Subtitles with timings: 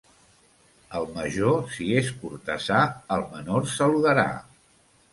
[0.99, 2.83] El major, si és cortesà,
[3.19, 4.29] al menor saludarà.